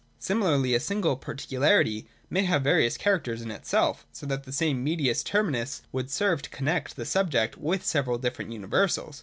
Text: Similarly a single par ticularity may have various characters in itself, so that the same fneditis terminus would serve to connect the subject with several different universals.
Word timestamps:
Similarly 0.17 0.73
a 0.73 0.79
single 0.79 1.15
par 1.15 1.35
ticularity 1.35 2.07
may 2.27 2.41
have 2.45 2.63
various 2.63 2.97
characters 2.97 3.43
in 3.43 3.51
itself, 3.51 4.07
so 4.11 4.25
that 4.25 4.45
the 4.45 4.51
same 4.51 4.83
fneditis 4.83 5.23
terminus 5.23 5.83
would 5.91 6.09
serve 6.09 6.41
to 6.41 6.49
connect 6.49 6.95
the 6.95 7.05
subject 7.05 7.55
with 7.55 7.85
several 7.85 8.17
different 8.17 8.51
universals. 8.51 9.19